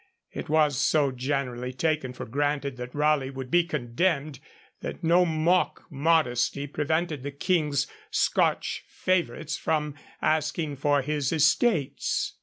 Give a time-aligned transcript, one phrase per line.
[0.31, 4.39] It was so generally taken for granted that Raleigh would be condemned,
[4.79, 12.33] that no mock modesty prevented the King's Scotch favourites from asking for his estates.